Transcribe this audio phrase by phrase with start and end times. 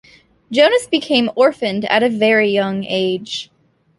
[0.51, 3.51] Jonas became orphaned at a very young age.